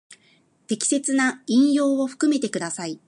[0.65, 2.99] 適切な引用を含めてください。